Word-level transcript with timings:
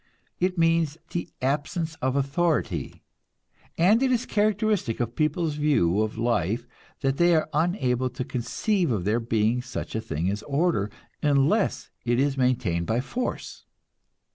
It 0.39 0.57
means 0.57 0.97
the 1.11 1.29
absence 1.43 1.93
of 2.01 2.15
authority; 2.15 3.03
and 3.77 4.01
it 4.01 4.11
is 4.11 4.25
characteristic 4.25 4.99
of 4.99 5.15
people's 5.15 5.53
view 5.57 6.01
of 6.01 6.17
life 6.17 6.65
that 7.01 7.17
they 7.17 7.35
are 7.35 7.47
unable 7.53 8.09
to 8.09 8.23
conceive 8.25 8.89
of 8.91 9.05
there 9.05 9.19
being 9.19 9.61
such 9.61 9.93
a 9.93 10.01
thing 10.01 10.27
as 10.31 10.41
order, 10.41 10.89
unless 11.21 11.91
it 12.03 12.19
is 12.19 12.35
maintained 12.35 12.87
by 12.87 12.99
force. 12.99 13.65